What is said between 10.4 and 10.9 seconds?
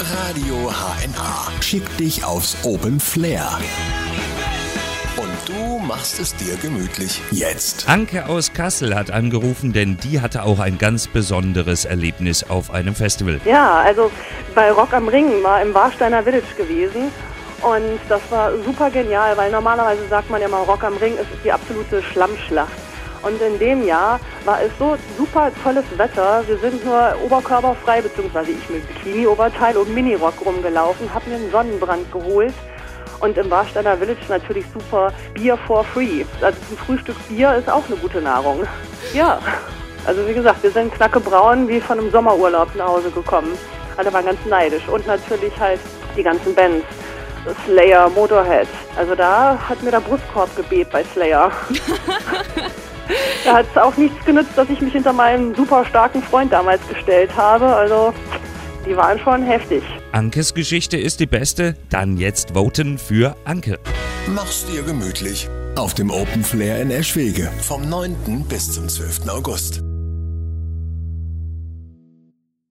auch ein